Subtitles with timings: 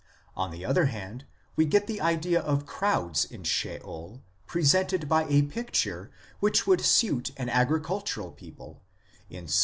[0.35, 1.25] On the other hand,
[1.55, 7.29] we get the idea of crowds in Sheol presented by a picture which would suit
[7.37, 8.81] an agricultural people
[9.29, 9.59] in Ps.